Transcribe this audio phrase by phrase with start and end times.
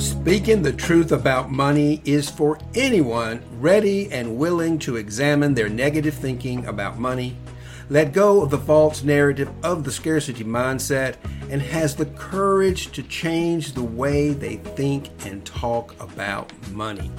[0.00, 6.14] Speaking the truth about money is for anyone ready and willing to examine their negative
[6.14, 7.36] thinking about money,
[7.90, 11.16] let go of the false narrative of the scarcity mindset,
[11.50, 17.10] and has the courage to change the way they think and talk about money.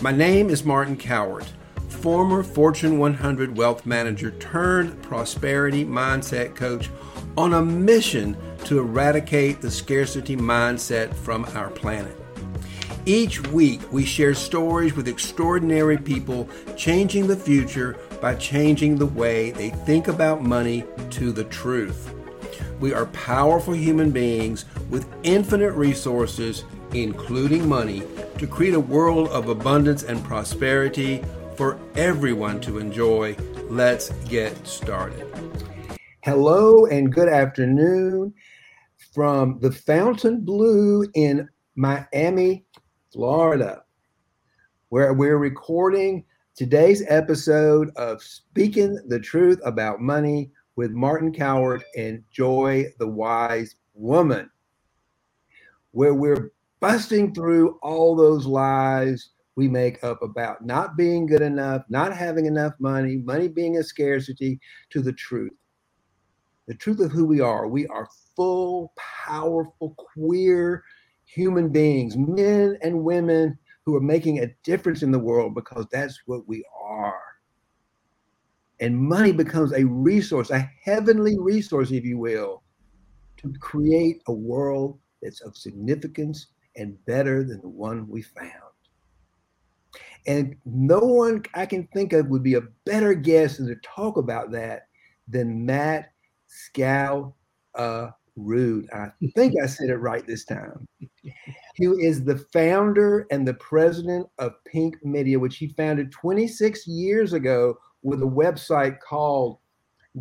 [0.00, 1.48] My name is Martin Cowart,
[1.88, 6.88] former Fortune 100 wealth manager turned prosperity mindset coach
[7.36, 12.16] on a mission to eradicate the scarcity mindset from our planet.
[13.06, 19.52] Each week, we share stories with extraordinary people changing the future by changing the way
[19.52, 22.14] they think about money to the truth.
[22.78, 28.02] We are powerful human beings with infinite resources, including money,
[28.38, 31.24] to create a world of abundance and prosperity
[31.56, 33.36] for everyone to enjoy.
[33.68, 35.26] Let's get started.
[36.22, 38.34] Hello and good afternoon
[39.14, 42.66] from the Fontainebleau in Miami,
[43.10, 43.84] Florida,
[44.90, 52.22] where we're recording today's episode of Speaking the Truth About Money with Martin Cowart and
[52.30, 54.50] Joy the Wise Woman,
[55.92, 61.82] where we're busting through all those lies we make up about not being good enough,
[61.88, 64.60] not having enough money, money being a scarcity,
[64.90, 65.52] to the truth.
[66.70, 67.66] The truth of who we are.
[67.66, 70.84] We are full, powerful, queer
[71.24, 76.20] human beings, men and women who are making a difference in the world because that's
[76.26, 77.20] what we are.
[78.78, 82.62] And money becomes a resource, a heavenly resource, if you will,
[83.38, 88.52] to create a world that's of significance and better than the one we found.
[90.28, 94.52] And no one I can think of would be a better guest to talk about
[94.52, 94.86] that
[95.26, 96.12] than Matt
[96.50, 97.34] Scal
[97.74, 98.08] uh.
[98.92, 100.88] I think I said it right this time.
[101.76, 107.32] Who is the founder and the president of Pink Media, which he founded 26 years
[107.32, 109.58] ago with a website called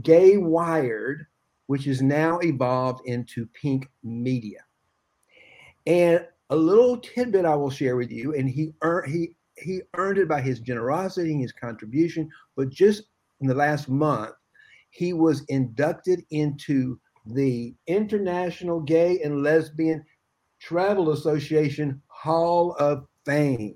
[0.02, 1.26] Gay Wired,
[1.68, 4.60] which is now evolved into Pink Media.
[5.88, 10.18] And a little tidbit I will share with you, and he earned he he earned
[10.18, 12.30] it by his generosity and his contribution.
[12.56, 13.04] But just
[13.40, 14.34] in the last month,
[14.90, 20.04] he was inducted into the International Gay and Lesbian
[20.60, 23.76] Travel Association Hall of Fame.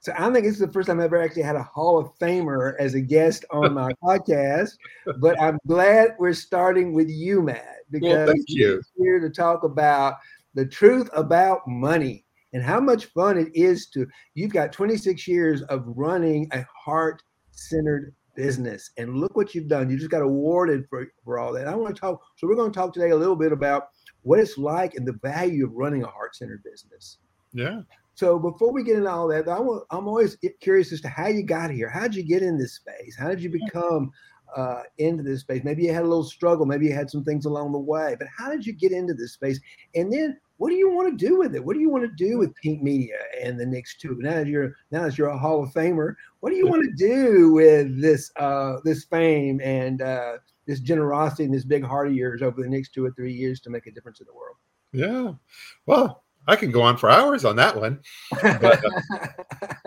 [0.00, 2.10] So I think this is the first time I've ever actually had a Hall of
[2.18, 4.72] Famer as a guest on my podcast.
[5.18, 8.82] But I'm glad we're starting with you, Matt, because well, you.
[8.98, 10.16] here to talk about
[10.52, 14.06] the truth about money and how much fun it is to.
[14.34, 18.90] You've got 26 years of running a heart-centered business.
[18.96, 19.90] And look what you've done.
[19.90, 21.68] You just got awarded for, for all that.
[21.68, 22.20] I want to talk.
[22.36, 23.88] So we're going to talk today a little bit about
[24.22, 27.18] what it's like and the value of running a heart-centered business.
[27.52, 27.82] Yeah.
[28.14, 31.26] So before we get into all that, I want, I'm always curious as to how
[31.26, 31.88] you got here.
[31.88, 33.16] How did you get in this space?
[33.18, 34.12] How did you become
[34.56, 35.62] uh, into this space?
[35.64, 36.64] Maybe you had a little struggle.
[36.64, 38.14] Maybe you had some things along the way.
[38.18, 39.60] But how did you get into this space?
[39.94, 41.64] And then what do you want to do with it?
[41.64, 44.16] What do you want to do with Pink Media and the next two?
[44.20, 46.92] Now that you're now that you're a Hall of Famer, what do you want to
[46.96, 50.34] do with this uh, this fame and uh,
[50.66, 53.60] this generosity and this big heart of yours over the next two or three years
[53.60, 54.56] to make a difference in the world?
[54.92, 55.32] Yeah,
[55.86, 58.00] well, I can go on for hours on that one.
[58.30, 59.28] But, uh,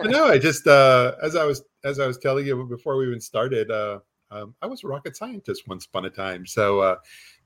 [0.00, 3.20] no, I just uh, as I was as I was telling you before we even
[3.20, 4.00] started, uh,
[4.30, 6.46] um, I was a rocket scientist once upon a time.
[6.46, 6.96] So, uh,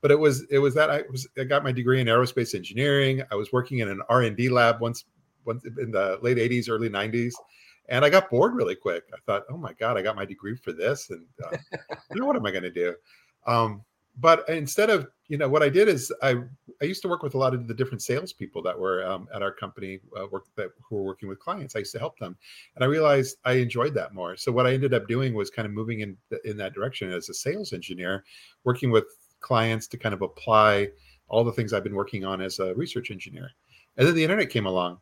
[0.03, 3.23] but it was it was that I was I got my degree in aerospace engineering.
[3.31, 5.05] I was working in an R and D lab once
[5.45, 7.31] once in the late '80s, early '90s,
[7.87, 9.05] and I got bored really quick.
[9.13, 11.55] I thought, oh my god, I got my degree for this, and uh,
[12.11, 12.93] now what am I going to do?
[13.47, 13.81] Um,
[14.19, 16.35] but instead of you know what I did is I
[16.81, 19.41] I used to work with a lot of the different salespeople that were um, at
[19.41, 21.77] our company uh, work that who were working with clients.
[21.77, 22.35] I used to help them,
[22.75, 24.35] and I realized I enjoyed that more.
[24.35, 27.29] So what I ended up doing was kind of moving in in that direction as
[27.29, 28.25] a sales engineer,
[28.65, 29.05] working with
[29.43, 30.89] clients to kind of apply
[31.27, 33.51] all the things I've been working on as a research engineer.
[33.97, 34.97] And then the internet came along,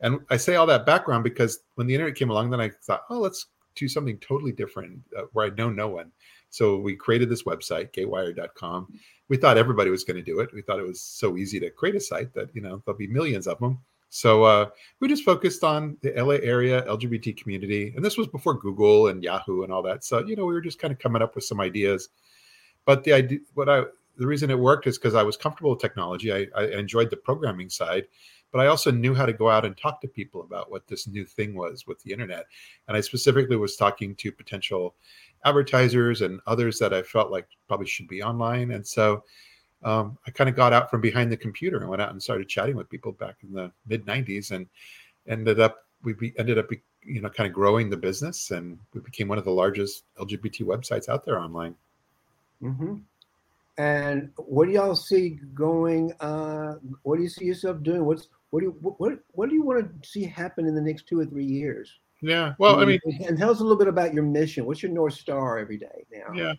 [0.00, 3.04] and I say all that background because when the internet came along, then I thought,
[3.08, 6.12] oh, let's do something totally different uh, where I know no one.
[6.50, 8.88] So we created this website, gaywire.com.
[9.28, 10.50] We thought everybody was going to do it.
[10.54, 13.08] We thought it was so easy to create a site that, you know, there'll be
[13.08, 13.80] millions of them.
[14.10, 14.66] So uh,
[15.00, 17.92] we just focused on the LA area LGBT community.
[17.96, 20.04] And this was before Google and Yahoo and all that.
[20.04, 22.10] So, you know, we were just kind of coming up with some ideas.
[22.84, 23.84] But the idea, what I,
[24.16, 26.32] the reason it worked is because I was comfortable with technology.
[26.32, 28.06] I, I enjoyed the programming side,
[28.52, 31.06] but I also knew how to go out and talk to people about what this
[31.06, 32.46] new thing was with the internet.
[32.86, 34.94] And I specifically was talking to potential
[35.44, 38.70] advertisers and others that I felt like probably should be online.
[38.70, 39.24] And so
[39.84, 42.48] um, I kind of got out from behind the computer and went out and started
[42.48, 44.66] chatting with people back in the mid '90s, and
[45.28, 46.70] ended up we be, ended up
[47.04, 50.62] you know kind of growing the business, and we became one of the largest LGBT
[50.62, 51.74] websites out there online.
[52.62, 52.96] Mm-hmm.
[53.76, 56.12] And what do y'all see going?
[56.20, 58.04] Uh, what do you see yourself doing?
[58.04, 61.08] What's what do you what what do you want to see happen in the next
[61.08, 61.92] two or three years?
[62.22, 64.64] Yeah, well, I mean, and tell us a little bit about your mission.
[64.64, 66.32] What's your north star every day now?
[66.32, 66.54] Yeah,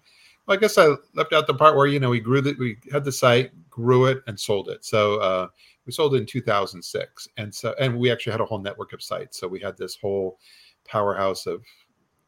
[0.46, 2.78] well, I guess I left out the part where you know we grew that we
[2.92, 4.84] had the site, grew it, and sold it.
[4.84, 5.48] So uh,
[5.86, 9.02] we sold it in 2006, and so and we actually had a whole network of
[9.02, 9.40] sites.
[9.40, 10.38] So we had this whole
[10.86, 11.64] powerhouse of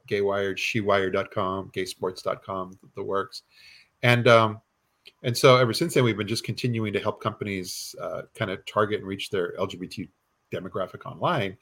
[0.07, 3.43] gay wired, shewired.com, gaysports.com, the works,
[4.03, 4.61] and um,
[5.23, 8.65] and so ever since then we've been just continuing to help companies uh, kind of
[8.65, 10.09] target and reach their LGBT
[10.53, 11.57] demographic online.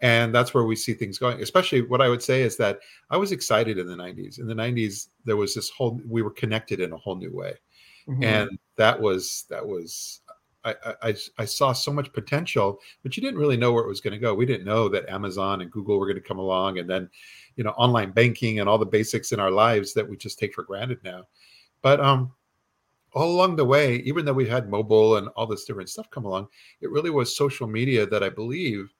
[0.00, 1.40] And that's where we see things going.
[1.40, 2.80] Especially what i would say is that
[3.10, 6.32] i was excited in the 90s in the 90s there was this whole we were
[6.32, 7.54] connected in a whole new way.
[8.08, 8.22] Mm-hmm.
[8.22, 10.20] and that was that was
[10.64, 14.00] I, I, I saw so much potential, but you didn't really know where it was
[14.00, 14.34] going to go.
[14.34, 17.10] We didn't know that Amazon and Google were going to come along, and then,
[17.56, 20.54] you know, online banking and all the basics in our lives that we just take
[20.54, 21.24] for granted now.
[21.82, 22.32] But um,
[23.12, 26.24] all along the way, even though we had mobile and all this different stuff come
[26.24, 26.48] along,
[26.80, 28.92] it really was social media that I believe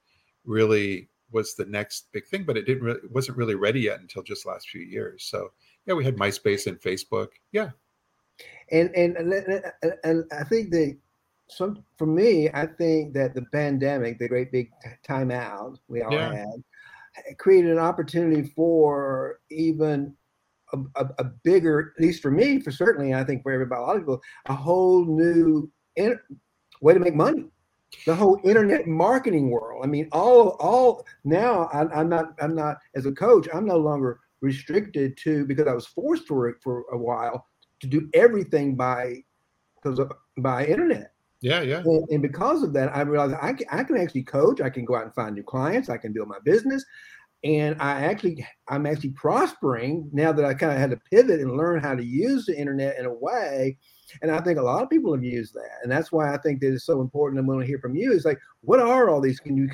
[0.44, 4.22] really was the next big thing, but it didn't really, wasn't really ready yet until
[4.22, 5.24] just last few years.
[5.24, 5.50] So
[5.86, 7.28] yeah, we had MySpace and Facebook.
[7.50, 7.70] Yeah.
[8.70, 9.62] And, and, and,
[10.04, 10.96] and I think that
[11.48, 14.70] some, for me, I think that the pandemic, the great big
[15.06, 16.34] timeout we all yeah.
[16.34, 20.14] had, created an opportunity for even
[20.72, 23.84] a, a, a, bigger, at least for me, for certainly, I think for everybody, a
[23.84, 26.18] lot of people, a whole new in,
[26.80, 27.44] way to make money
[28.06, 29.82] the whole internet marketing world.
[29.84, 33.48] I mean, all all now I, am not I'm not as a coach.
[33.52, 37.46] I'm no longer restricted to because I was forced for it for a while
[37.80, 39.22] to do everything by
[39.76, 41.12] because of by internet.
[41.44, 41.82] Yeah, yeah.
[41.84, 44.60] And, and because of that, I realized I can, I can actually coach.
[44.60, 45.90] I can go out and find new clients.
[45.90, 46.84] I can build my business
[47.44, 51.56] and I actually I'm actually prospering now that I kind of had to pivot and
[51.56, 53.76] learn how to use the internet in a way.
[54.22, 56.60] And I think a lot of people have used that, and that's why I think
[56.60, 57.38] that it's so important.
[57.38, 58.12] I'm going to hear from you.
[58.12, 59.68] Is like, what are all these can you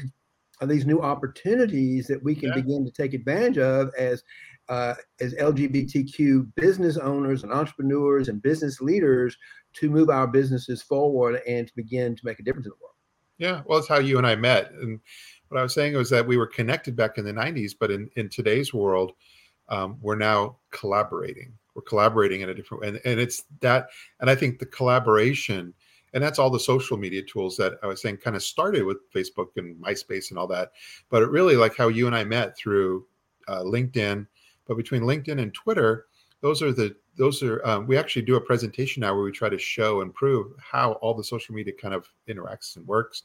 [0.61, 2.56] are these new opportunities that we can yeah.
[2.56, 4.25] begin to take advantage of as
[4.69, 9.37] uh, as LGBTQ business owners and entrepreneurs and business leaders
[9.75, 12.94] to move our businesses forward and to begin to make a difference in the world.
[13.38, 15.00] Yeah, well, it's how you and I met, and
[15.50, 18.08] what I was saying was that we were connected back in the 90s, but in,
[18.17, 19.12] in today's world,
[19.69, 21.52] um, we're now collaborating.
[21.75, 22.88] We're collaborating in a different way.
[22.88, 23.88] And, and it's that,
[24.20, 25.75] and I think the collaboration,
[26.14, 28.99] and that's all the social media tools that I was saying kind of started with
[29.12, 30.70] Facebook and MySpace and all that.
[31.08, 33.06] But it really like how you and I met through
[33.49, 34.26] uh, LinkedIn,
[34.67, 36.06] but between LinkedIn and Twitter,
[36.40, 39.48] those are the those are um, we actually do a presentation now where we try
[39.48, 43.22] to show and prove how all the social media kind of interacts and works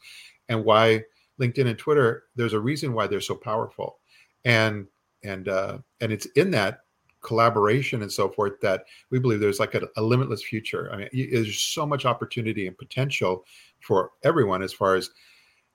[0.49, 1.03] and why
[1.39, 3.99] LinkedIn and Twitter, there's a reason why they're so powerful,
[4.43, 4.87] and
[5.23, 6.79] and uh, and it's in that
[7.21, 10.91] collaboration and so forth that we believe there's like a, a limitless future.
[10.91, 13.45] I mean, there's so much opportunity and potential
[13.79, 15.09] for everyone as far as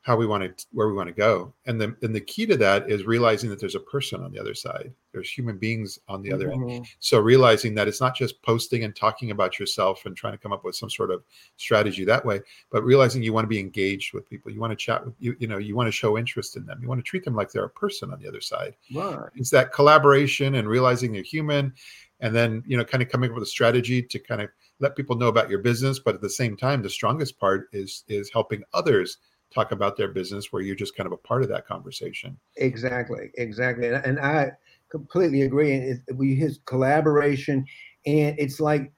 [0.03, 1.53] how we want to where we want to go.
[1.67, 4.39] And the and the key to that is realizing that there's a person on the
[4.39, 4.93] other side.
[5.13, 6.71] There's human beings on the other mm-hmm.
[6.71, 10.39] end so realizing that it's not just posting and talking about yourself and trying to
[10.39, 11.25] come up with some sort of
[11.57, 14.53] strategy that way but realizing you want to be engaged with people.
[14.53, 16.79] You want to chat with you you know you want to show interest in them.
[16.81, 18.75] You want to treat them like they're a person on the other side.
[18.95, 19.19] Right.
[19.35, 21.75] it's that collaboration and realizing they're human
[22.21, 24.49] and then you know kind of coming up with a strategy to kind of
[24.79, 28.05] let people know about your business but at the same time the strongest part is
[28.09, 29.19] is helping others
[29.53, 32.39] talk about their business where you're just kind of a part of that conversation.
[32.57, 34.53] Exactly, exactly, and, and I
[34.91, 35.75] completely agree.
[35.75, 37.65] And we his collaboration,
[38.07, 38.93] and it's like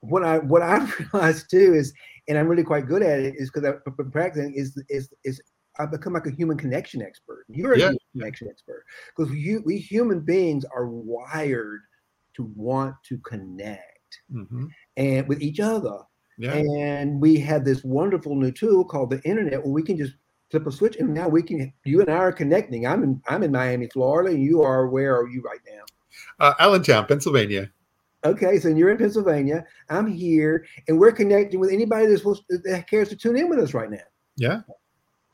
[0.00, 1.92] what I what I realized too is,
[2.28, 5.40] and I'm really quite good at it, is because I've been practicing is is is
[5.78, 7.44] I've become like a human connection expert.
[7.48, 7.84] You're a yeah.
[7.86, 8.84] human connection expert
[9.16, 11.80] because you we human beings are wired
[12.34, 14.66] to want to connect mm-hmm.
[14.96, 15.98] and with each other
[16.38, 16.54] yeah.
[16.54, 20.14] And we had this wonderful new tool called the internet where we can just
[20.50, 22.86] flip a switch and now we can you and I are connecting.
[22.86, 25.82] I'm in I'm in Miami, Florida, and you are where are you right now?
[26.40, 27.70] Uh, Allentown, Pennsylvania.
[28.24, 29.64] Okay, so you're in Pennsylvania.
[29.90, 33.48] I'm here, and we're connecting with anybody that's supposed to, that cares to tune in
[33.48, 33.98] with us right now.
[34.36, 34.62] Yeah,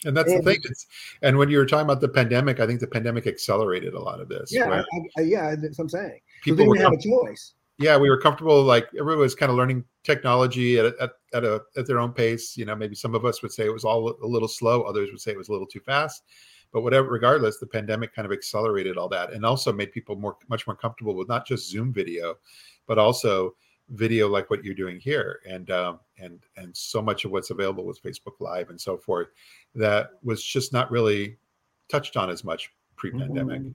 [0.04, 0.61] and that's and, the thing.
[0.64, 0.87] It's,
[1.23, 4.20] and when you were talking about the pandemic, I think the pandemic accelerated a lot
[4.20, 4.52] of this.
[4.52, 6.20] Yeah, I, I, yeah, that's what I'm saying.
[6.42, 8.62] People didn't have a choice yeah, we were comfortable.
[8.62, 12.56] Like everyone was kind of learning technology at at at, a, at their own pace.
[12.56, 14.82] You know, maybe some of us would say it was all a little slow.
[14.82, 16.23] Others would say it was a little too fast.
[16.73, 20.37] But whatever, regardless, the pandemic kind of accelerated all that, and also made people more
[20.49, 22.37] much more comfortable with not just Zoom video,
[22.87, 23.54] but also
[23.90, 27.84] video like what you're doing here and um, and and so much of what's available
[27.84, 29.28] with facebook live and so forth
[29.75, 31.37] that was just not really
[31.90, 33.70] touched on as much pre-pandemic mm-hmm.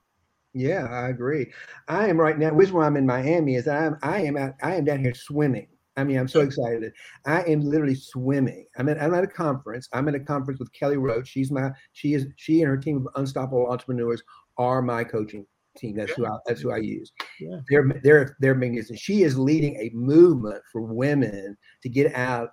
[0.53, 1.51] yeah i agree
[1.87, 4.73] i am right now which why i'm in miami is i'm i am out i
[4.73, 5.67] am down here swimming
[5.99, 6.93] I mean, I'm so excited.
[7.25, 8.65] I am literally swimming.
[8.77, 9.89] I'm at, I'm at a conference.
[9.93, 11.27] I'm at a conference with Kelly Roach.
[11.27, 14.23] She's my she is she and her team of unstoppable entrepreneurs
[14.57, 15.45] are my coaching
[15.77, 15.95] team.
[15.97, 16.15] That's yeah.
[16.15, 17.11] who I that's who I use.
[17.39, 17.59] Yeah.
[17.69, 18.99] They're they're they're magnificent.
[18.99, 22.51] She is leading a movement for women to get out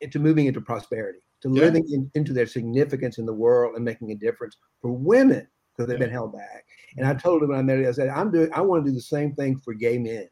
[0.00, 1.62] into moving into prosperity, to yeah.
[1.62, 5.46] living in, into their significance in the world and making a difference for women
[5.76, 6.64] because they've been held back.
[6.96, 8.90] And I told her when I met her, I said, I'm doing I want to
[8.90, 10.28] do the same thing for gay men.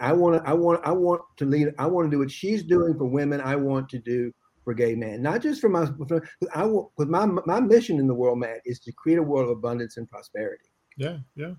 [0.00, 1.68] I want to, I want, I want to lead.
[1.78, 3.40] I want to do what she's doing for women.
[3.40, 4.32] I want to do
[4.64, 5.86] for gay men, not just for my.
[6.08, 6.22] For,
[6.54, 9.50] I want, because my my mission in the world, Matt, is to create a world
[9.50, 10.70] of abundance and prosperity.
[10.96, 11.54] Yeah, yeah.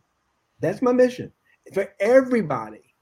[0.59, 1.31] That's my mission
[1.73, 2.95] for everybody.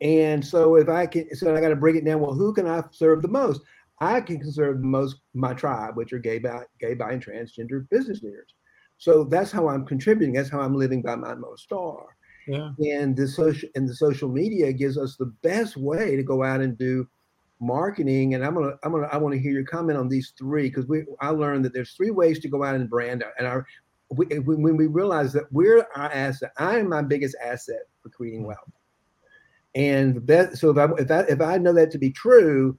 [0.00, 2.20] And so if I can, so I got to break it down.
[2.20, 3.60] Well, who can I serve the most?
[4.00, 7.88] I can serve the most my tribe, which are gay, bi, gay, bi, and transgender
[7.88, 8.54] business leaders.
[8.98, 10.34] So that's how I'm contributing.
[10.34, 12.16] That's how I'm living by my most Star.
[12.46, 12.70] Yeah.
[12.78, 16.60] And the social and the social media gives us the best way to go out
[16.60, 17.08] and do
[17.60, 18.34] marketing.
[18.34, 20.86] And I'm gonna I'm gonna I want to hear your comment on these three because
[20.86, 23.66] we I learned that there's three ways to go out and brand and our
[24.14, 28.44] we, when we realize that we're our asset, I am my biggest asset for creating
[28.44, 28.58] wealth.
[29.74, 32.78] And the best, so if I if I if I know that to be true,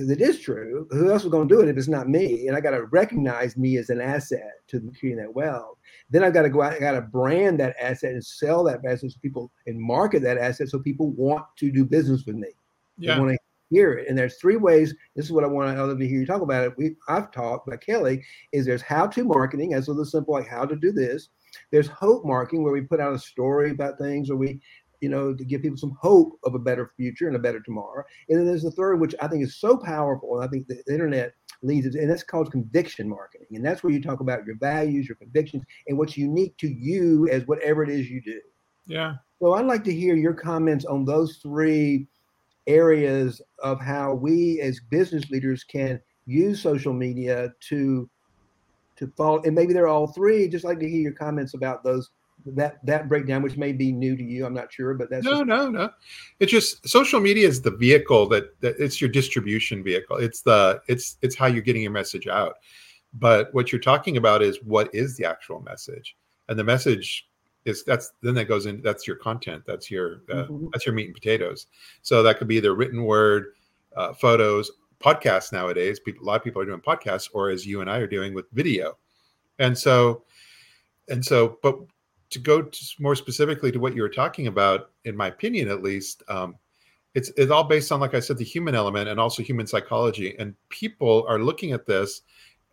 [0.00, 2.48] because it is true, who else is going to do it if it's not me?
[2.48, 5.76] And I got to recognize me as an asset to the creating that wealth.
[6.08, 8.80] Then I've got to go out, I got to brand that asset and sell that
[8.84, 12.48] asset so people and market that asset so people want to do business with me.
[12.96, 13.14] Yeah.
[13.14, 13.38] They want to
[13.70, 14.08] hear it.
[14.08, 14.94] And there's three ways.
[15.14, 16.72] This is what I want other to hear you talk about it.
[16.78, 20.48] We I've talked by Kelly is there's how to marketing, as of the simple like
[20.48, 21.28] how to do this.
[21.70, 24.60] There's hope marketing where we put out a story about things or we
[25.00, 28.04] you know, to give people some hope of a better future and a better tomorrow.
[28.28, 30.82] And then there's the third, which I think is so powerful, and I think the
[30.92, 33.48] internet leads it, and that's called conviction marketing.
[33.52, 37.28] And that's where you talk about your values, your convictions, and what's unique to you
[37.28, 38.40] as whatever it is you do.
[38.86, 39.16] Yeah.
[39.40, 42.06] So I'd like to hear your comments on those three
[42.66, 48.08] areas of how we as business leaders can use social media to
[48.96, 52.10] to follow and maybe they're all three just like to hear your comments about those
[52.46, 54.46] that that breakdown, which may be new to you.
[54.46, 55.90] I'm not sure, but that's no, just- no, no.
[56.38, 60.16] It's just social media is the vehicle that, that it's your distribution vehicle.
[60.16, 62.56] It's the it's it's how you're getting your message out.
[63.12, 66.16] But what you're talking about is what is the actual message,
[66.48, 67.28] and the message
[67.64, 68.80] is that's then that goes in.
[68.82, 69.64] That's your content.
[69.66, 70.66] That's your uh, mm-hmm.
[70.72, 71.66] that's your meat and potatoes.
[72.02, 73.54] So that could be the written word,
[73.96, 74.70] uh, photos,
[75.00, 76.00] podcasts nowadays.
[76.00, 78.34] People, a lot of people are doing podcasts, or as you and I are doing
[78.34, 78.96] with video,
[79.58, 80.24] and so
[81.08, 81.76] and so but
[82.30, 85.82] to go to more specifically to what you were talking about, in my opinion, at
[85.82, 86.56] least, um,
[87.14, 90.36] it's it's all based on, like I said, the human element and also human psychology.
[90.38, 92.22] And people are looking at this,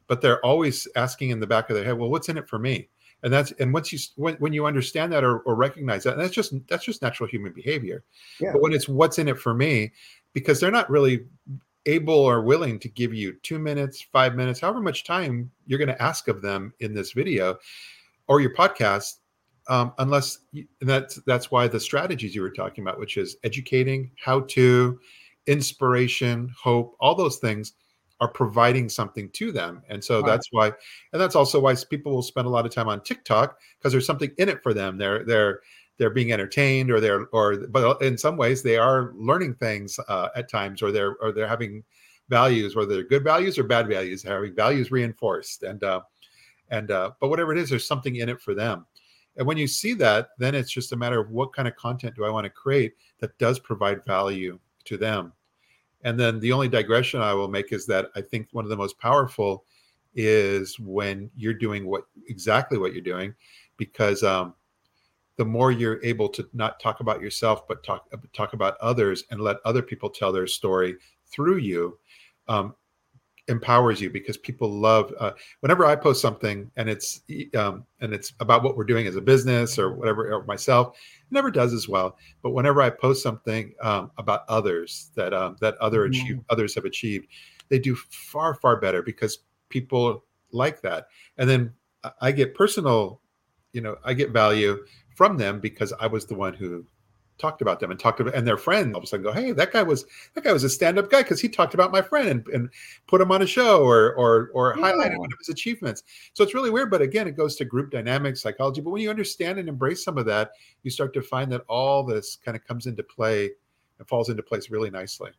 [0.06, 2.60] but they're always asking in the back of their head, "Well, what's in it for
[2.60, 2.90] me?"
[3.24, 6.34] And that's and once you when, when you understand that or, or recognize that, that's
[6.34, 8.04] just that's just natural human behavior.
[8.40, 8.52] Yeah.
[8.54, 9.92] But when it's what's in it for me,
[10.34, 11.26] because they're not really
[11.88, 15.88] able or willing to give you two minutes, five minutes, however much time you're going
[15.88, 17.58] to ask of them in this video
[18.28, 19.16] or your podcast
[19.70, 20.40] um, unless
[20.82, 25.00] that's that's why the strategies you were talking about, which is educating, how to,
[25.46, 27.74] inspiration, hope, all those things
[28.20, 29.84] are providing something to them.
[29.90, 30.68] And so that's why,
[31.14, 34.08] and that's also why people will spend a lot of time on TikTok because there's
[34.08, 34.98] something in it for them.
[34.98, 35.62] They're they're
[35.98, 40.30] they're being entertained or they're or but in some ways they are learning things uh,
[40.36, 41.84] at times or they're or they're having
[42.30, 46.02] values whether they're good values or bad values having values reinforced and uh
[46.70, 48.86] and uh but whatever it is there's something in it for them
[49.38, 52.16] and when you see that, then it's just a matter of what kind of content
[52.16, 55.32] do I want to create that does provide value to them.
[56.02, 58.78] And then the only digression I will make is that I think one of the
[58.78, 59.66] most powerful
[60.16, 63.34] is when you're doing what exactly what you're doing,
[63.78, 64.56] because um,
[65.38, 69.42] the more you're able to not talk about yourself but talk talk about others and
[69.42, 70.96] let other people tell their story
[71.28, 71.98] through you,
[72.48, 72.74] um,
[73.48, 77.22] empowers you because people love uh, whenever i post something and it's
[77.56, 81.32] um, and it's about what we're doing as a business or whatever or myself it
[81.32, 82.18] never does as well.
[82.42, 86.86] But whenever i post something um, about others that um, that other achieve others have
[86.86, 87.28] achieved
[87.70, 89.40] they do far far better because
[89.70, 91.08] people like that.
[91.38, 91.74] And then
[92.22, 93.22] i get personal
[93.74, 94.78] you know i get value
[95.16, 96.86] from them because i was the one who
[97.38, 99.52] talked about them and talked about and their friend all of a sudden go hey
[99.52, 102.28] that guy was that guy was a stand-up guy because he talked about my friend
[102.28, 102.70] and, and
[103.08, 104.84] put him on a show or or or yeah.
[104.84, 106.04] highlighted one of his achievements
[106.34, 109.10] so it's really weird but again it goes to group dynamics psychology but when you
[109.10, 110.52] understand and embrace some of that
[110.84, 113.52] you start to find that all this kind of comes into play
[114.00, 115.32] and falls into place really nicely.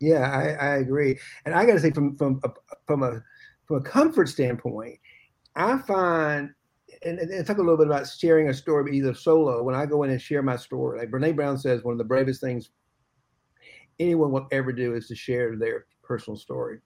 [0.00, 2.50] Yeah, I, I agree, and I got to say from from a,
[2.86, 3.22] from a
[3.66, 4.98] from a comfort standpoint,
[5.56, 6.50] I find
[7.04, 9.62] and, and, talk a little bit about sharing a story, either solo.
[9.62, 12.04] When I go in and share my story, like Brene Brown says, one of the
[12.04, 12.70] bravest things
[13.98, 16.78] anyone will ever do is to share their personal story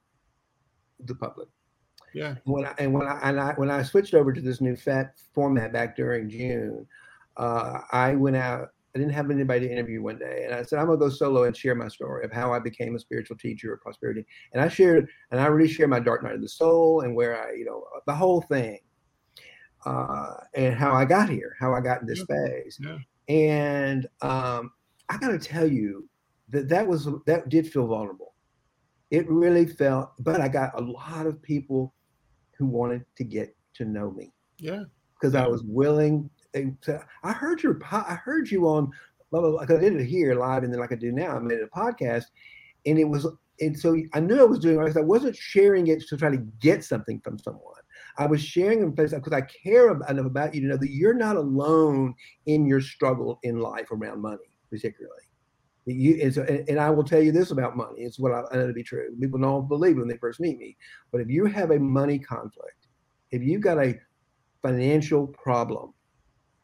[0.99, 1.49] with the public.
[2.15, 2.37] Yeah.
[2.45, 5.15] When I, and when I and I when I switched over to this new fat
[5.33, 6.87] format back during June,
[7.37, 8.69] uh, I went out.
[8.95, 11.45] I didn't have anybody to interview one day, and I said I'm gonna go solo
[11.45, 14.27] and share my story of how I became a spiritual teacher of prosperity.
[14.53, 17.43] And I shared, and I really shared my dark night of the soul and where
[17.43, 18.81] I, you know, the whole thing,
[19.85, 22.37] uh, and how I got here, how I got in this yeah.
[22.37, 22.79] phase.
[22.81, 22.99] Yeah.
[23.29, 24.73] And um,
[25.09, 26.09] I got to tell you
[26.51, 28.35] that that was that did feel vulnerable.
[29.11, 31.95] It really felt, but I got a lot of people
[32.57, 34.33] who wanted to get to know me.
[34.59, 34.85] Yeah.
[35.15, 35.45] Because yeah.
[35.45, 36.31] I was willing.
[36.55, 38.91] To, I heard your I heard you on
[39.31, 41.37] blah, blah, blah, I did it here live and then like I do now.
[41.37, 42.25] I made it a podcast.
[42.85, 43.27] And it was
[43.61, 46.31] and so I knew I was doing it because I wasn't sharing it to try
[46.31, 47.82] to get something from someone.
[48.19, 51.15] I was sharing in place because I care enough about you to know that you're
[51.15, 52.15] not alone
[52.47, 55.23] in your struggle in life around money, particularly.
[55.87, 58.03] You, and, so, and, and, I will tell you this about money.
[58.03, 59.09] It's what I, I know to be true.
[59.21, 60.77] People don't believe when they first meet me.
[61.11, 62.87] But if you have a money conflict,
[63.33, 63.99] if you've got a
[64.63, 65.93] financial problem,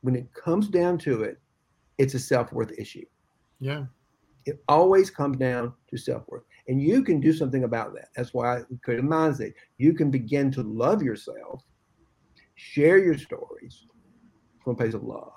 [0.02, 1.40] when it comes down to it,
[1.99, 3.05] it's a self worth issue.
[3.59, 3.87] Yeah.
[4.49, 6.45] It always comes down to self worth.
[6.69, 8.09] And you can do something about that.
[8.17, 9.52] That's why I created Mindset.
[9.76, 11.62] You can begin to love yourself,
[12.55, 13.87] share your stories
[14.64, 15.33] from a place of love,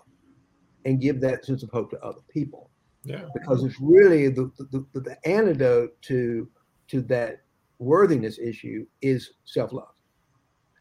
[0.85, 2.69] and give that sense of hope to other people.
[3.03, 3.25] Yeah.
[3.33, 6.49] Because it's really the, the, the, the antidote to
[6.87, 7.41] to that
[7.79, 9.93] worthiness issue is self-love.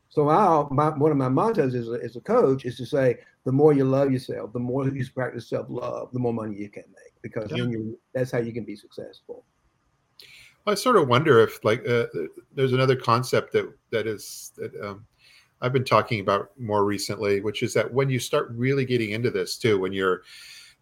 [0.09, 3.19] So I, my, one of my mottos as a, as a coach is to say,
[3.45, 6.83] the more you love yourself, the more you practice self-love, the more money you can
[6.89, 7.65] make because yeah.
[7.65, 9.45] you that's how you can be successful.
[10.67, 12.07] I sort of wonder if like uh,
[12.55, 15.07] there's another concept that that is that um,
[15.61, 19.31] I've been talking about more recently, which is that when you start really getting into
[19.31, 20.23] this too, when you're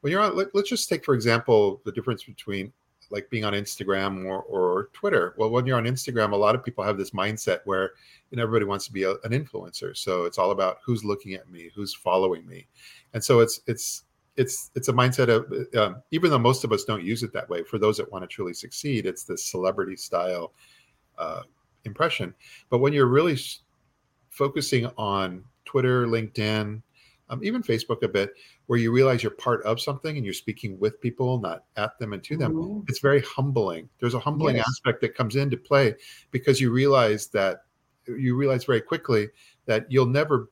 [0.00, 2.72] when you're on, let, us just take for example the difference between
[3.10, 5.34] like being on Instagram or, or Twitter.
[5.38, 7.92] Well, when you're on Instagram, a lot of people have this mindset where
[8.30, 11.34] you know everybody wants to be a, an influencer, so it's all about who's looking
[11.34, 12.66] at me, who's following me,
[13.14, 14.04] and so it's it's
[14.38, 17.48] it's it's a mindset of um, even though most of us don't use it that
[17.50, 17.64] way.
[17.64, 20.54] For those that want to truly succeed, it's this celebrity style
[21.18, 21.42] uh,
[21.84, 22.34] impression.
[22.70, 23.36] But when you're really
[24.30, 26.80] focusing on Twitter, LinkedIn,
[27.30, 28.30] um, even Facebook a bit,
[28.66, 32.12] where you realize you're part of something and you're speaking with people, not at them
[32.12, 32.54] and to them.
[32.54, 32.84] Mm-hmm.
[32.88, 33.88] It's very humbling.
[33.98, 34.66] There's a humbling yes.
[34.68, 35.96] aspect that comes into play
[36.30, 37.64] because you realize that
[38.06, 39.28] you realize very quickly
[39.66, 40.48] that you'll never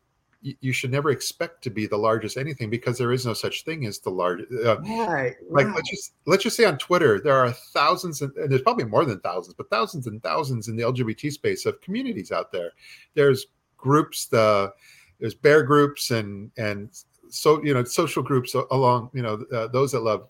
[0.61, 3.87] you should never expect to be the largest anything because there is no such thing
[3.87, 4.53] as the largest.
[4.65, 5.75] Uh, right, like right.
[5.75, 9.05] let's just let's just say on Twitter there are thousands and, and, there's probably more
[9.05, 12.73] than thousands, but thousands and thousands in the LGBT space of communities out there.
[13.15, 14.73] There's groups, the
[15.21, 16.91] there's bear groups and and
[17.29, 20.29] so you know social groups along you know uh, those that love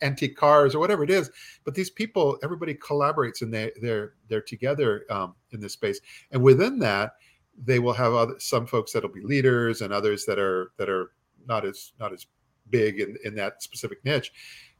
[0.00, 1.30] antique cars or whatever it is
[1.64, 6.42] but these people everybody collaborates and they they're they're together um, in this space and
[6.42, 7.12] within that
[7.64, 11.12] they will have other, some folks that'll be leaders and others that are that are
[11.46, 12.26] not as not as
[12.70, 14.32] big in, in that specific niche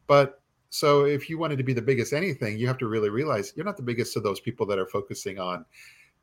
[0.07, 3.53] but so if you wanted to be the biggest anything you have to really realize
[3.57, 5.65] you're not the biggest of those people that are focusing on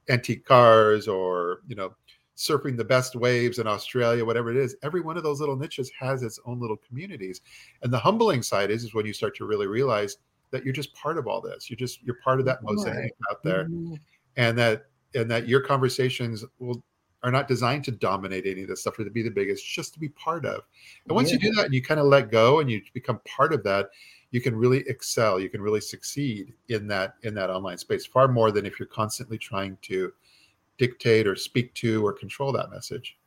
[0.09, 1.93] antique cars or you know
[2.35, 5.91] surfing the best waves in Australia, whatever it is, every one of those little niches
[5.99, 7.41] has its own little communities.
[7.81, 10.17] And the humbling side is, is when you start to really realize
[10.51, 11.69] that you're just part of all this.
[11.69, 13.11] You're just you're part of that mosaic right.
[13.31, 13.65] out there.
[13.65, 13.95] Mm-hmm.
[14.37, 14.85] And that
[15.15, 16.83] and that your conversations will
[17.23, 19.93] are not designed to dominate any of this stuff or to be the biggest, just
[19.93, 20.63] to be part of.
[21.07, 21.35] And once yeah.
[21.35, 23.89] you do that and you kind of let go and you become part of that,
[24.31, 25.39] you can really excel.
[25.39, 28.87] You can really succeed in that in that online space far more than if you're
[28.87, 30.11] constantly trying to
[30.77, 33.17] dictate or speak to or control that message.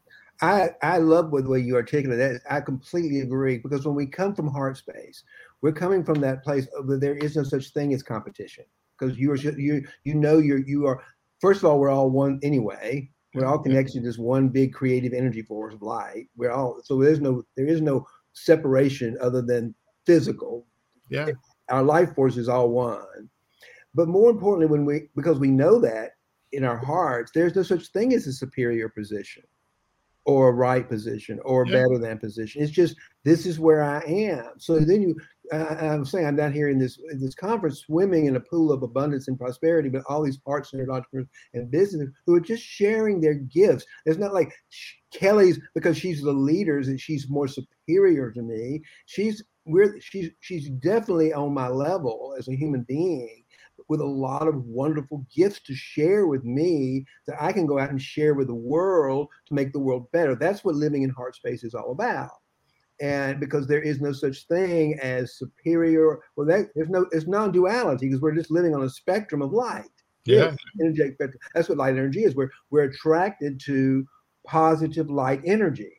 [0.43, 2.41] I, I love the way you articulate that.
[2.51, 5.23] I completely agree because when we come from heart space,
[5.63, 8.65] we're coming from that place where there is no such thing as competition
[8.99, 11.03] because you are you you know you're you are
[11.41, 13.11] first of all we're all one anyway.
[13.35, 16.29] We're all connected to this one big creative energy force of light.
[16.37, 19.75] We're all so there's no there is no separation other than
[20.07, 20.67] physical.
[21.11, 21.31] Yeah,
[21.69, 23.29] our life force is all one.
[23.95, 26.13] But more importantly, when we because we know that
[26.53, 29.43] in our hearts, there's no such thing as a superior position
[30.27, 31.75] or a right position or a yeah.
[31.83, 32.63] better than position.
[32.63, 34.53] It's just this is where I am.
[34.59, 35.17] So then you,
[35.53, 38.73] uh, I'm saying I'm down here in this in this conference, swimming in a pool
[38.73, 42.63] of abundance and prosperity, but all these parts and entrepreneurs and business who are just
[42.63, 43.85] sharing their gifts.
[44.05, 44.53] It's not like
[45.13, 48.83] Kelly's because she's the leaders and she's more superior to me.
[49.07, 53.45] She's we're she's she's definitely on my level as a human being
[53.89, 57.91] with a lot of wonderful gifts to share with me that I can go out
[57.91, 60.35] and share with the world to make the world better.
[60.35, 62.31] That's what living in heart space is all about.
[63.01, 68.07] And because there is no such thing as superior, well, that, there's no, it's non-duality
[68.07, 69.85] because we're just living on a spectrum of light.
[70.25, 71.33] Yeah, spectrum.
[71.55, 72.35] That's what light energy is.
[72.35, 74.05] We're we're attracted to
[74.45, 75.93] positive light energy.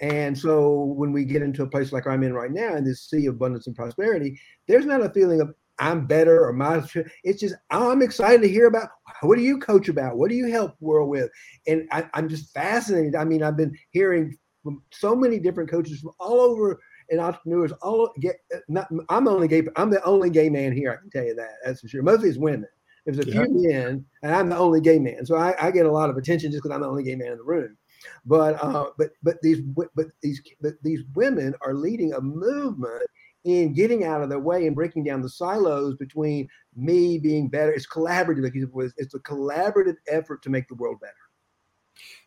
[0.00, 3.08] And so when we get into a place like I'm in right now in this
[3.08, 4.38] sea of abundance and prosperity,
[4.68, 6.84] there's not a feeling of I'm better or my
[7.24, 8.90] it's just oh, I'm excited to hear about
[9.22, 10.16] what do you coach about?
[10.16, 11.30] What do you help world with?
[11.66, 13.16] And I, am just fascinated.
[13.16, 17.70] I mean, I've been hearing from so many different coaches from all over and entrepreneurs
[17.82, 18.36] all get
[18.68, 21.56] not I'm only gay, I'm the only gay man here, I can tell you that.
[21.64, 22.02] That's for sure.
[22.02, 22.66] Mostly it's women.
[23.04, 23.44] There's a yeah.
[23.44, 25.26] few men, and I'm the only gay man.
[25.26, 27.32] So I, I get a lot of attention just because I'm the only gay man
[27.32, 27.76] in the room.
[28.24, 29.88] But uh, but but these but
[30.22, 33.02] these but these women are leading a movement
[33.44, 37.72] in getting out of their way and breaking down the silos between me being better.
[37.72, 38.54] It's collaborative, like
[38.96, 41.12] it's a collaborative effort to make the world better.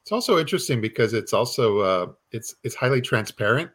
[0.01, 3.69] It's also interesting because it's also uh, it's it's highly transparent,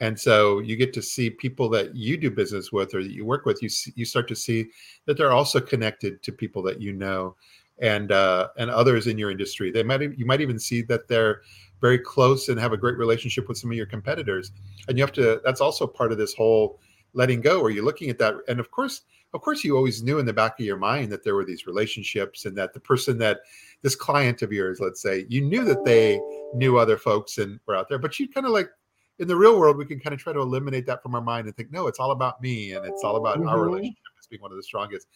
[0.00, 3.24] and so you get to see people that you do business with or that you
[3.24, 3.62] work with.
[3.62, 4.66] You see, you start to see
[5.06, 7.36] that they're also connected to people that you know,
[7.78, 9.70] and uh, and others in your industry.
[9.70, 11.42] They might you might even see that they're
[11.80, 14.52] very close and have a great relationship with some of your competitors.
[14.88, 16.80] And you have to, that's also part of this whole
[17.12, 18.34] letting go where you're looking at that.
[18.48, 19.02] And of course,
[19.34, 21.66] of course, you always knew in the back of your mind that there were these
[21.66, 23.40] relationships and that the person that
[23.82, 26.20] this client of yours, let's say, you knew that they
[26.54, 28.70] knew other folks and were out there, but you kind of like
[29.18, 31.46] in the real world, we can kind of try to eliminate that from our mind
[31.46, 33.48] and think, no, it's all about me and it's all about mm-hmm.
[33.48, 35.08] our relationship as being one of the strongest.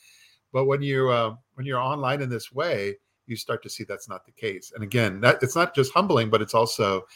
[0.53, 2.97] But when you uh, when you're online in this way,
[3.27, 4.73] you start to see that's not the case.
[4.75, 7.07] And again, that it's not just humbling, but it's also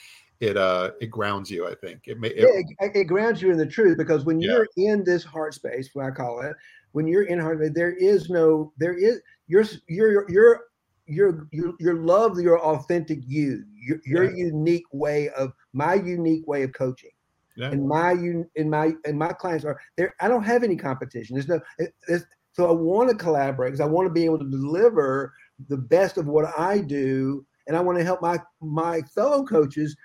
[0.40, 1.66] it uh it grounds you.
[1.66, 4.40] I think it may it, yeah, it, it grounds you in the truth because when
[4.40, 6.54] you're in this heart space, what I call it,
[6.94, 10.60] when you're in heart, there is no there is your your your
[11.06, 14.46] your your your love your authentic you your, your yeah.
[14.46, 17.10] unique way of my unique way of coaching
[17.58, 17.70] yeah.
[17.70, 21.34] and my you in my and my clients are there i don't have any competition
[21.34, 21.60] there's no
[22.08, 25.30] there's, so i want to collaborate because i want to be able to deliver
[25.68, 29.96] the best of what I do, and I want to help my my fellow coaches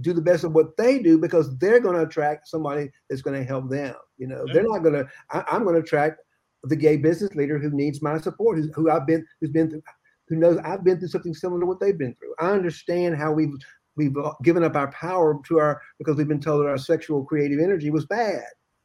[0.00, 3.38] do the best of what they do because they're going to attract somebody that's going
[3.38, 3.94] to help them.
[4.22, 5.08] You know, they're not going to.
[5.30, 6.20] I'm going to attract
[6.62, 9.82] the gay business leader who needs my support, who's, who I've been, who's been through,
[10.28, 12.34] who knows I've been through something similar to what they've been through.
[12.38, 13.52] I understand how we've
[13.96, 17.24] we've uh, given up our power to our because we've been told that our sexual
[17.24, 18.44] creative energy was bad.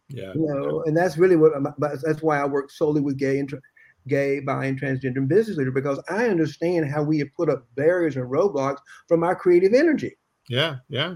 [0.09, 1.55] Yeah, you know, and that's really what.
[1.55, 3.53] Um, that's why I work solely with gay and
[4.07, 7.67] gay, bi, and transgender and business leader because I understand how we have put up
[7.75, 10.17] barriers and roadblocks from our creative energy.
[10.49, 11.15] Yeah, yeah.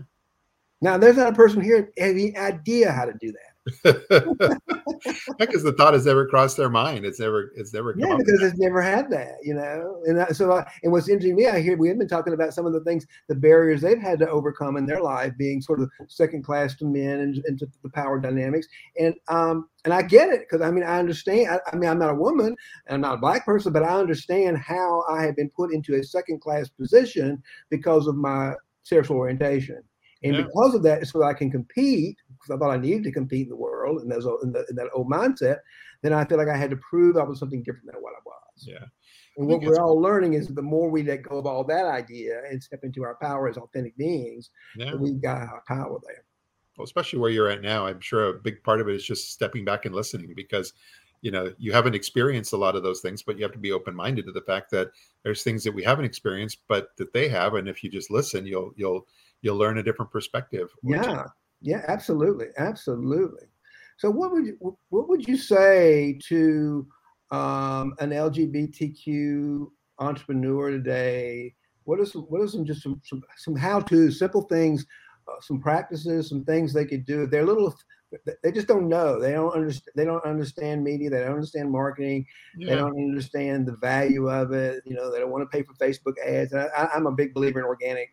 [0.82, 3.51] Now, there's not a person here any idea how to do that.
[3.66, 7.06] Because the thought has never crossed their mind.
[7.06, 7.94] It's never, it's never.
[7.96, 10.02] yeah, because it's never had that, you know.
[10.06, 12.34] And I, so, I, and what's interesting to me, I hear we have been talking
[12.34, 15.62] about some of the things, the barriers they've had to overcome in their life, being
[15.62, 18.68] sort of second class to men and into the power dynamics.
[19.00, 21.50] And um, and I get it because I mean I understand.
[21.50, 22.56] I, I, mean I'm not a woman
[22.88, 25.96] and I'm not a black person, but I understand how I have been put into
[25.96, 29.84] a second class position because of my sexual orientation.
[30.24, 30.44] And yeah.
[30.44, 33.44] because of that, so that I can compete, because I thought I needed to compete
[33.44, 35.60] in the world and those in, the, in that old mindset,
[36.02, 38.22] then I feel like I had to prove I was something different than what I
[38.26, 38.68] was.
[38.68, 38.86] Yeah.
[39.38, 42.42] And what we're all learning is the more we let go of all that idea
[42.50, 44.94] and step into our power as authentic beings, yeah.
[44.94, 46.26] we've got our power there.
[46.78, 49.32] Well, especially where you're at now, I'm sure a big part of it is just
[49.32, 50.74] stepping back and listening because
[51.22, 53.72] you know you haven't experienced a lot of those things but you have to be
[53.72, 54.90] open minded to the fact that
[55.22, 58.44] there's things that we haven't experienced but that they have and if you just listen
[58.44, 59.06] you'll you'll
[59.42, 60.70] you'll learn a different perspective.
[60.84, 61.26] Yeah,
[61.62, 63.46] yeah, absolutely, absolutely.
[63.98, 66.88] So, what would you, what would you say to
[67.30, 69.68] um, an LGBTQ
[70.00, 71.54] entrepreneur today?
[71.84, 74.86] What is what are some just some some, some how to simple things,
[75.28, 77.28] uh, some practices, some things they could do?
[77.28, 77.76] They're little.
[78.44, 79.22] They just don't know.
[79.22, 79.94] They don't understand.
[79.96, 81.10] They don't understand media.
[81.10, 82.26] They don't understand marketing.
[82.58, 82.72] Yeah.
[82.72, 84.84] They don't understand the value of it.
[84.86, 86.54] You know, they don't want to pay for Facebook ads.
[86.54, 88.10] I, I'm a big believer in organic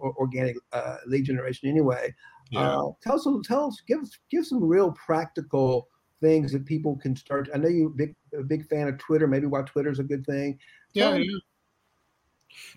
[0.00, 2.14] organic uh, lead generation anyway.
[2.54, 2.78] Yeah.
[2.78, 5.88] Uh, tell us, tell us, give give some real practical
[6.20, 7.48] things that people can start.
[7.54, 9.26] I know you're a big, a big fan of Twitter.
[9.26, 10.58] Maybe why Twitter is a good thing.
[10.92, 11.38] Yeah, yeah.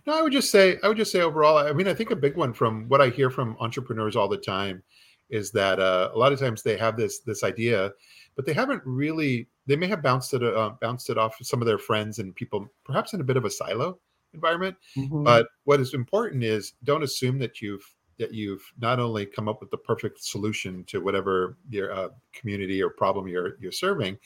[0.06, 1.58] No, I would just say, I would just say overall.
[1.58, 4.38] I mean, I think a big one from what I hear from entrepreneurs all the
[4.38, 4.82] time
[5.30, 7.92] is that uh, a lot of times they have this this idea,
[8.36, 9.48] but they haven't really.
[9.66, 12.68] They may have bounced it uh, bounced it off some of their friends and people,
[12.86, 14.00] perhaps in a bit of a silo
[14.34, 14.76] environment.
[14.96, 15.24] Mm-hmm.
[15.24, 17.86] But what is important is don't assume that you've
[18.20, 22.82] that you've not only come up with the perfect solution to whatever your uh, community
[22.82, 24.18] or problem you're you're serving,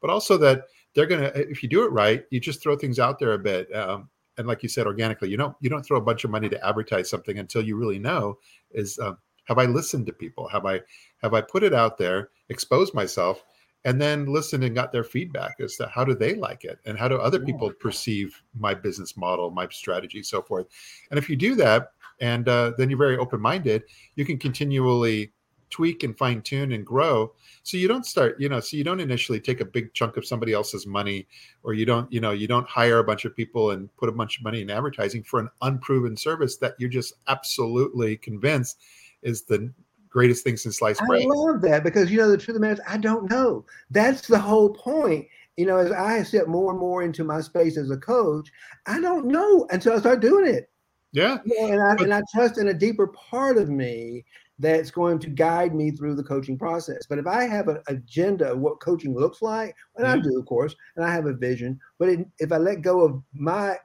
[0.00, 3.18] but also that they're gonna if you do it right, you just throw things out
[3.18, 3.74] there a bit.
[3.74, 6.48] Um, and like you said, organically, you don't you don't throw a bunch of money
[6.48, 8.38] to advertise something until you really know
[8.70, 10.48] is um, have I listened to people?
[10.48, 10.80] Have I
[11.22, 13.42] have I put it out there, exposed myself,
[13.84, 16.98] and then listened and got their feedback as to how do they like it and
[16.98, 20.66] how do other people perceive my business model, my strategy, so forth.
[21.10, 23.82] And if you do that, and uh, then you're very open minded,
[24.16, 25.32] you can continually
[25.70, 27.32] tweak and fine tune and grow.
[27.62, 30.26] So you don't start, you know, so you don't initially take a big chunk of
[30.26, 31.26] somebody else's money,
[31.62, 34.12] or you don't, you know, you don't hire a bunch of people and put a
[34.12, 38.80] bunch of money in advertising for an unproven service that you're just absolutely convinced
[39.22, 39.72] is the
[40.08, 41.22] greatest thing since sliced bread.
[41.22, 43.64] I love that because you know the truth of the matter is I don't know.
[43.90, 45.26] That's the whole point.
[45.56, 48.48] You know, as I step more and more into my space as a coach,
[48.86, 50.70] I don't know until I start doing it.
[51.12, 51.38] Yeah.
[51.44, 54.24] yeah and I but, and I trust in a deeper part of me
[54.58, 57.06] that's going to guide me through the coaching process.
[57.08, 60.12] But if I have an agenda of what coaching looks like, and yeah.
[60.12, 60.28] I mm-hmm.
[60.28, 63.22] do, of course, and I have a vision, but it, if I let go of
[63.32, 63.76] my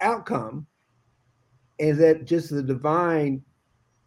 [0.00, 0.66] outcome,
[1.80, 3.42] and that just the divine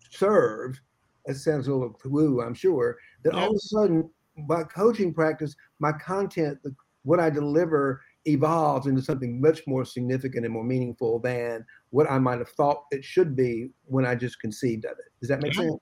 [0.10, 0.80] serve,
[1.26, 3.42] that sounds a little woo, I'm sure, that yeah.
[3.42, 4.10] all of a sudden,
[4.48, 10.46] my coaching practice, my content, the, what I deliver evolves into something much more significant
[10.46, 14.40] and more meaningful than what I might have thought it should be when I just
[14.40, 15.12] conceived of it.
[15.20, 15.62] Does that make yeah.
[15.62, 15.80] sense?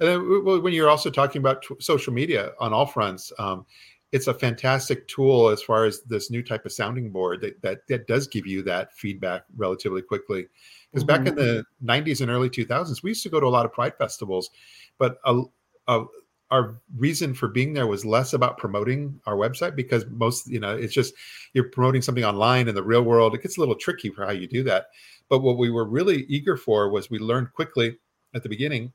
[0.00, 3.66] And then when you're also talking about t- social media on all fronts, um,
[4.12, 7.86] it's a fantastic tool as far as this new type of sounding board that that,
[7.88, 10.46] that does give you that feedback relatively quickly.
[10.90, 11.24] Because mm-hmm.
[11.24, 13.72] back in the 90s and early 2000s, we used to go to a lot of
[13.72, 14.50] pride festivals,
[14.98, 15.42] but a,
[15.86, 16.04] a,
[16.50, 20.76] our reason for being there was less about promoting our website because most, you know,
[20.76, 21.14] it's just
[21.52, 23.34] you're promoting something online in the real world.
[23.34, 24.86] It gets a little tricky for how you do that.
[25.28, 27.96] But what we were really eager for was we learned quickly
[28.34, 28.92] at the beginning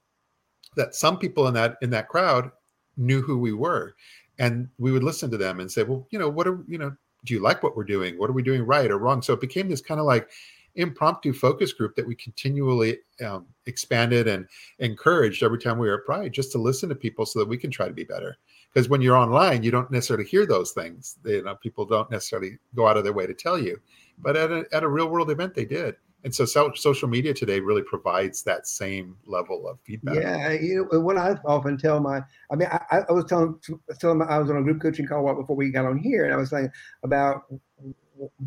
[0.76, 2.52] that some people in that in that crowd
[2.98, 3.96] knew who we were
[4.40, 6.96] and we would listen to them and say well you know what are you know
[7.26, 9.42] do you like what we're doing what are we doing right or wrong so it
[9.42, 10.30] became this kind of like
[10.76, 14.48] impromptu focus group that we continually um, expanded and
[14.80, 17.58] encouraged every time we were at pride just to listen to people so that we
[17.58, 18.38] can try to be better.
[18.74, 21.18] Because when you're online you don't necessarily hear those things.
[21.26, 23.80] You know people don't necessarily go out of their way to tell you.
[24.20, 25.96] But at a, at a real world event they did.
[26.26, 30.16] And so, social media today really provides that same level of feedback.
[30.16, 32.20] Yeah, you know what I often tell my,
[32.52, 33.60] I mean, I, I was telling
[34.00, 36.34] telling my, I was on a group coaching call before we got on here, and
[36.34, 36.72] I was saying
[37.04, 37.44] about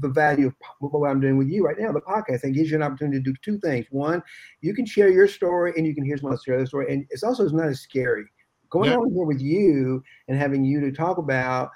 [0.00, 2.76] the value of what I'm doing with you right now, the podcast, and gives you
[2.76, 3.86] an opportunity to do two things.
[3.90, 4.22] One,
[4.60, 7.22] you can share your story, and you can hear someone share their story, and it's
[7.22, 8.24] also it's not as scary
[8.70, 8.96] going yeah.
[8.96, 11.70] on here with you and having you to talk about.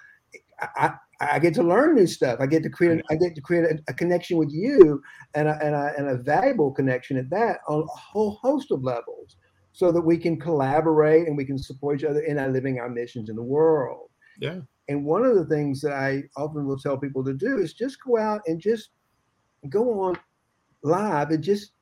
[0.61, 2.39] I, I get to learn new stuff.
[2.41, 3.03] I get to create.
[3.11, 5.03] I get to create a, a connection with you,
[5.35, 8.83] and a, and, a, and a valuable connection at that on a whole host of
[8.83, 9.37] levels,
[9.73, 12.89] so that we can collaborate and we can support each other in our living our
[12.89, 14.11] missions in the world.
[14.41, 14.61] Yeah.
[14.89, 18.03] And one of the things that I often will tell people to do is just
[18.05, 18.91] go out and just
[19.69, 20.19] go on
[20.83, 21.73] live and just.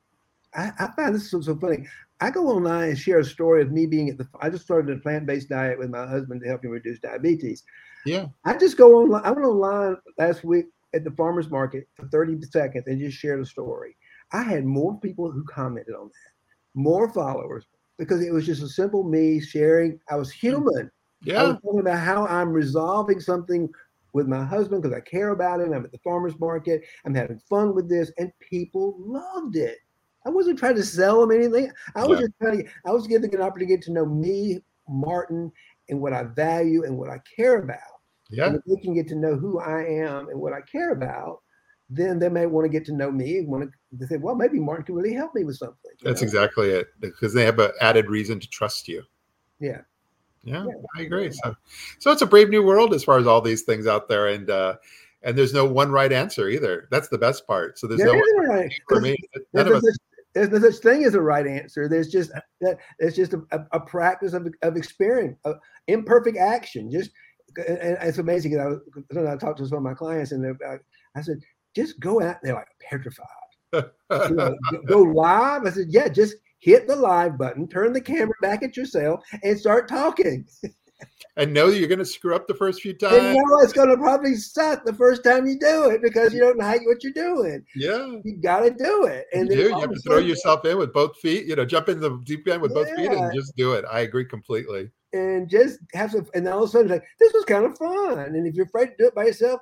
[0.53, 1.87] I, I find this so, so funny.
[2.19, 4.27] I go online and share a story of me being at the.
[4.41, 7.63] I just started a plant based diet with my husband to help him reduce diabetes.
[8.05, 8.27] Yeah.
[8.45, 9.23] I just go online.
[9.23, 13.41] I went online last week at the farmer's market for 30 seconds and just shared
[13.41, 13.95] a story.
[14.33, 17.65] I had more people who commented on that, more followers,
[17.97, 19.99] because it was just a simple me sharing.
[20.09, 20.47] I was hmm.
[20.47, 20.91] human.
[21.23, 21.41] Yeah.
[21.41, 23.69] I was talking about how I'm resolving something
[24.13, 25.73] with my husband because I care about him.
[25.73, 26.83] I'm at the farmer's market.
[27.05, 29.77] I'm having fun with this, and people loved it.
[30.25, 31.71] I wasn't trying to sell them anything.
[31.95, 32.25] I was yeah.
[32.25, 32.69] just trying to.
[32.85, 35.51] I was giving an opportunity to get to know me, Martin,
[35.89, 37.79] and what I value and what I care about.
[38.29, 38.47] Yeah.
[38.47, 41.41] And if they can get to know who I am and what I care about,
[41.89, 44.35] then they may want to get to know me and want to they say, well,
[44.35, 45.91] maybe Martin can really help me with something.
[46.01, 46.25] That's know?
[46.25, 46.87] exactly it.
[46.99, 49.03] Because they have an added reason to trust you.
[49.59, 49.81] Yeah.
[50.43, 50.73] Yeah, yeah.
[50.95, 51.31] I agree.
[51.31, 51.55] So,
[51.99, 54.49] so it's a brave new world as far as all these things out there, and
[54.49, 54.75] uh,
[55.23, 56.87] and there's no one right answer either.
[56.91, 57.77] That's the best part.
[57.77, 58.71] So there's there no right.
[58.87, 59.15] for me.
[59.53, 59.97] None of us.
[60.33, 61.89] There's no such thing as a right answer.
[61.89, 62.77] There's just that.
[62.99, 66.89] It's just a, a, a practice of, of experience, of imperfect action.
[66.89, 67.11] Just
[67.57, 68.59] and it's amazing.
[68.59, 68.79] I, was,
[69.15, 70.57] I talked to some of my clients, and
[71.15, 71.39] I said,
[71.75, 73.27] just go out there like petrified.
[73.73, 75.65] you know, go live.
[75.65, 79.59] I said, yeah, just hit the live button, turn the camera back at yourself, and
[79.59, 80.47] start talking.
[81.37, 83.17] and know that you're going to screw up the first few times.
[83.17, 86.39] And know it's going to probably suck the first time you do it because you
[86.39, 87.65] don't know what you're doing.
[87.75, 89.25] Yeah, you got to do it.
[89.33, 89.61] And you do.
[89.63, 91.45] You have to throw yourself in with both feet.
[91.45, 92.83] You know, jump into the deep end with yeah.
[92.83, 93.83] both feet and just do it.
[93.91, 96.27] I agree completely and just have some.
[96.33, 98.19] And all of a sudden, like this was kind of fun.
[98.19, 99.61] And if you're afraid to do it by yourself,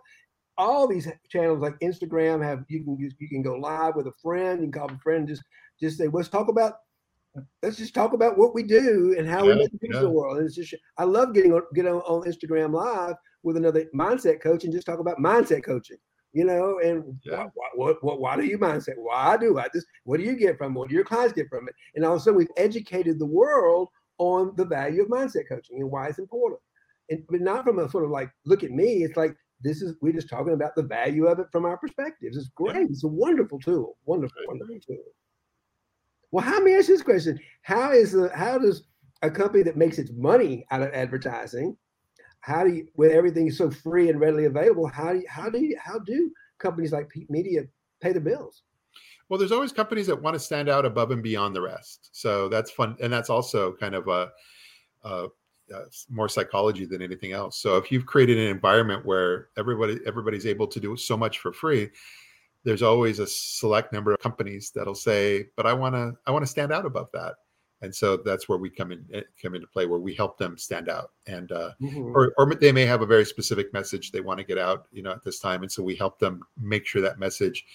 [0.58, 4.60] all these channels like Instagram have you can you can go live with a friend.
[4.62, 5.44] You can call a friend, just
[5.80, 6.76] just say let's talk about
[7.64, 10.00] let's just talk about what we do and how yeah, we make the yeah.
[10.00, 10.38] the world.
[10.38, 14.42] And it's just I love getting on getting on, on Instagram live with another mindset
[14.42, 15.98] coach and just talk about mindset coaching
[16.34, 17.48] you know, and yeah.
[17.56, 18.96] why, what, what, why do you mindset?
[18.98, 19.86] Why do I this?
[20.04, 20.80] What do you get from it?
[20.80, 21.74] What do your clients get from it?
[21.96, 23.90] And all of a sudden, we've educated the world
[24.20, 26.62] on the value of mindset coaching and why it's important.
[27.10, 29.04] And but not from a sort of like, look at me.
[29.04, 32.38] It's like this is we're just talking about the value of it from our perspectives.
[32.38, 32.76] It's great.
[32.76, 32.88] Yeah.
[32.90, 33.98] It's a wonderful tool.
[34.06, 35.04] Wonderful, wonderful tool.
[36.32, 37.40] Well, how me ask this question?
[37.64, 38.84] How is the how does
[39.22, 41.76] a company that makes its money out of advertising
[42.42, 45.60] how do you with everything so free and readily available how do you, how do
[45.60, 47.64] you, how do companies like Media
[48.02, 48.64] pay the bills?
[49.28, 52.10] Well there's always companies that want to stand out above and beyond the rest.
[52.14, 54.30] So that's fun and that's also kind of a,
[55.04, 55.28] a,
[55.74, 57.62] a more psychology than anything else.
[57.62, 61.52] So if you've created an environment where everybody everybody's able to do so much for
[61.52, 61.90] free
[62.64, 66.44] there's always a select number of companies that'll say but i want to i want
[66.44, 67.36] to stand out above that.
[67.82, 70.58] And so that's where we come in eh, come into play where we help them
[70.58, 71.12] stand out.
[71.28, 72.16] And uh, mm-hmm.
[72.16, 75.02] or, or they may have a very specific message they want to get out you
[75.02, 75.62] know at this time.
[75.62, 77.66] And so we help them make sure that message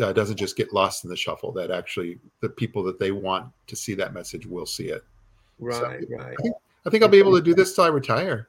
[0.00, 3.46] uh, doesn't just get lost in the shuffle that actually the people that they want
[3.66, 5.04] to see that message will see it.
[5.58, 6.34] Right so right.
[6.38, 6.54] I think,
[6.86, 8.48] I think i'll be able to do this till i retire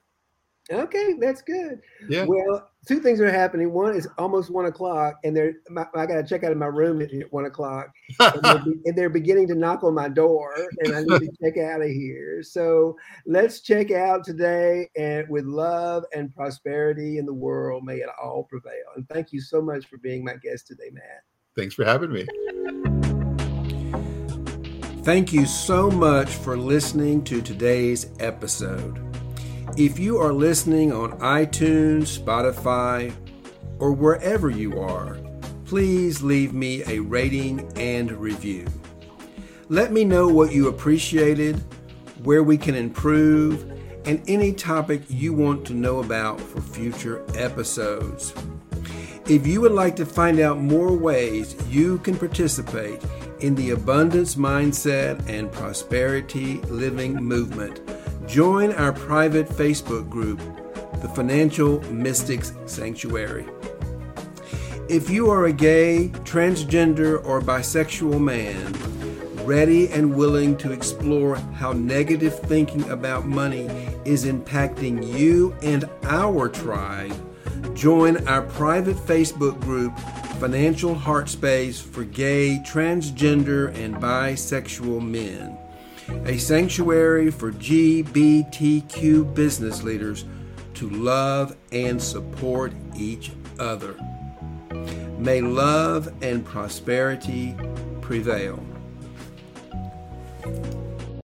[0.69, 1.82] Okay, that's good.
[2.08, 2.26] Yeah.
[2.26, 3.74] Well, two things are happening.
[3.74, 5.54] One is almost one o'clock, and they're
[5.95, 8.97] I got to check out of my room at one o'clock, and, they're, be, and
[8.97, 12.43] they're beginning to knock on my door, and I need to check out of here.
[12.43, 12.95] So
[13.26, 18.43] let's check out today, and with love and prosperity in the world, may it all
[18.43, 18.74] prevail.
[18.95, 21.24] And thank you so much for being my guest today, Matt.
[21.58, 22.26] Thanks for having me.
[25.04, 29.11] Thank you so much for listening to today's episode.
[29.77, 33.13] If you are listening on iTunes, Spotify,
[33.79, 35.17] or wherever you are,
[35.63, 38.67] please leave me a rating and review.
[39.69, 41.55] Let me know what you appreciated,
[42.23, 43.63] where we can improve,
[44.05, 48.34] and any topic you want to know about for future episodes.
[49.29, 53.01] If you would like to find out more ways you can participate
[53.39, 57.79] in the abundance mindset and prosperity living movement,
[58.27, 60.39] Join our private Facebook group,
[61.01, 63.45] the Financial Mystics Sanctuary.
[64.88, 68.73] If you are a gay, transgender, or bisexual man,
[69.45, 73.65] ready and willing to explore how negative thinking about money
[74.05, 77.13] is impacting you and our tribe,
[77.75, 79.97] join our private Facebook group,
[80.39, 85.57] Financial Heart Space for Gay, Transgender, and Bisexual Men
[86.26, 90.26] a sanctuary for GBTQ business leaders
[90.76, 93.95] to love and support each other.
[95.17, 97.56] May love and prosperity
[98.02, 98.63] prevail.